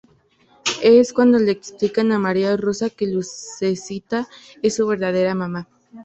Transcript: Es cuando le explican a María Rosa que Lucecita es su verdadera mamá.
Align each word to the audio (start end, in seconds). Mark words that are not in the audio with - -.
Es 0.81 1.13
cuando 1.13 1.37
le 1.37 1.51
explican 1.51 2.11
a 2.11 2.17
María 2.17 2.57
Rosa 2.57 2.89
que 2.89 3.05
Lucecita 3.05 4.27
es 4.63 4.77
su 4.77 4.87
verdadera 4.87 5.35
mamá. 5.35 5.67